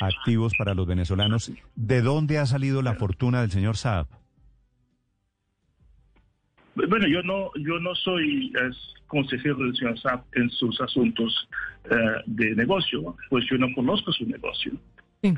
[0.00, 4.06] activos para los venezolanos, ¿de dónde ha salido la fortuna del señor Saab?
[6.74, 11.48] Bueno, yo no, yo no soy es, consejero del señor Saab en sus asuntos
[11.90, 11.96] eh,
[12.26, 14.72] de negocio, pues yo no conozco su negocio.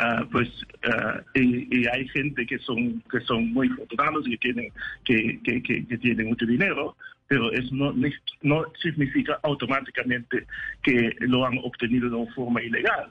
[0.01, 0.51] Ah, pues
[0.85, 4.73] ah, y, y, hay gente que son que son muy afortunados y que tienen
[5.05, 6.95] que, que, que, que tienen mucho dinero
[7.29, 7.95] pero eso no,
[8.43, 10.47] no significa automáticamente
[10.83, 13.11] que lo han obtenido de una forma ilegal.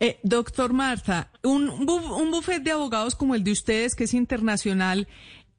[0.00, 5.08] Eh, doctor Marta, un, un bufete de abogados como el de ustedes, que es internacional,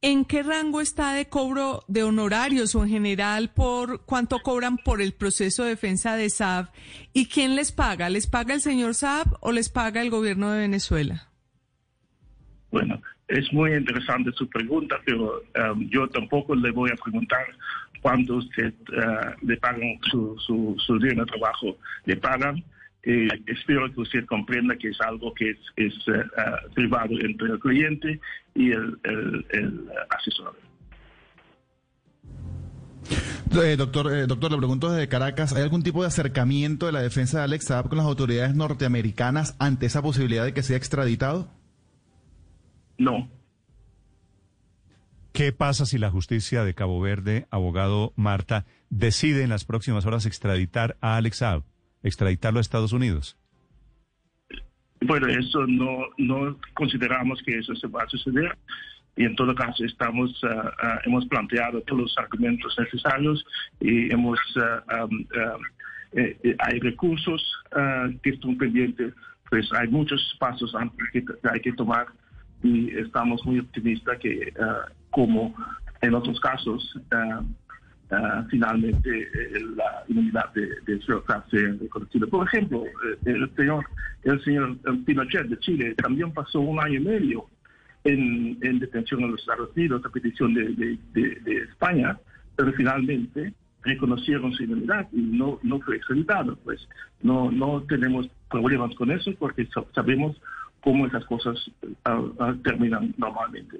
[0.02, 5.02] ¿en qué rango está de cobro de honorarios o en general por cuánto cobran por
[5.02, 6.67] el proceso de defensa de SAB?
[7.13, 8.09] ¿Y quién les paga?
[8.09, 11.30] ¿Les paga el señor SAB o les paga el gobierno de Venezuela?
[12.71, 17.45] Bueno, es muy interesante su pregunta, pero um, yo tampoco le voy a preguntar
[18.02, 21.77] cuánto usted uh, le pagan su, su, su día de trabajo.
[22.05, 22.63] Le pagan
[23.06, 27.59] eh, espero que usted comprenda que es algo que es, es uh, privado entre el
[27.59, 28.20] cliente
[28.56, 30.58] y el, el, el asesor.
[33.52, 37.02] Eh, doctor, eh, doctor, le pregunto desde Caracas, ¿hay algún tipo de acercamiento de la
[37.02, 41.52] defensa de Alex Saab con las autoridades norteamericanas ante esa posibilidad de que sea extraditado?
[42.98, 43.30] No.
[45.31, 50.26] ¿Qué pasa si la justicia de Cabo Verde, abogado Marta, decide en las próximas horas
[50.26, 51.64] extraditar a Alex Saab?
[52.06, 53.38] Extraditarlo a Estados Unidos?
[55.02, 58.58] Bueno, eso no, no consideramos que eso se va a suceder
[59.17, 60.70] y en todo caso estamos uh,
[61.05, 63.45] hemos planteado todos los argumentos necesarios
[63.80, 65.26] y hemos uh, um,
[66.14, 67.42] eh, hay recursos
[68.23, 69.14] que están pendientes
[69.49, 70.73] pues hay muchos pasos
[71.11, 72.08] que hay que tomar
[72.64, 74.54] y estamos muy optimistas que
[75.10, 75.54] como
[76.02, 76.98] en otros casos
[78.11, 81.16] Uh, finalmente eh, la inmunidad de, de sea
[81.80, 82.27] reconocida.
[82.27, 83.83] Por ejemplo, eh, el señor,
[84.21, 87.48] el señor Pinochet de Chile también pasó un año y medio
[88.04, 90.99] en, en detención en los Estados Unidos a petición de,
[91.71, 92.16] España,
[92.55, 96.55] pero finalmente reconocieron su inmunidad y no, fue extraditado.
[96.58, 96.87] Pues
[97.23, 100.39] no, no tenemos problemas con eso porque sabemos
[100.82, 103.80] cómo esas cosas uh, terminan normalmente.